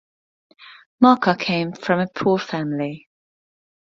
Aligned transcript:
Maka 0.99 1.35
came 1.35 1.73
from 1.73 1.99
a 1.99 2.07
poor 2.07 2.39
family. 2.39 3.07